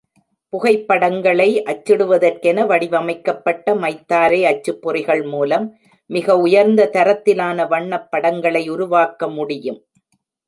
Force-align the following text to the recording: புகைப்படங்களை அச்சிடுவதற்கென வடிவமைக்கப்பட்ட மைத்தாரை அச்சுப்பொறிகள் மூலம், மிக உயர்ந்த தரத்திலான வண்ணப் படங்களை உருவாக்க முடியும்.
புகைப்படங்களை 0.49 1.63
அச்சிடுவதற்கென 1.63 2.65
வடிவமைக்கப்பட்ட 2.65 3.75
மைத்தாரை 3.75 4.39
அச்சுப்பொறிகள் 4.43 5.29
மூலம், 5.29 5.67
மிக 6.09 6.37
உயர்ந்த 6.37 6.89
தரத்திலான 6.93 7.67
வண்ணப் 7.67 8.11
படங்களை 8.11 8.69
உருவாக்க 8.69 9.29
முடியும். 9.29 9.79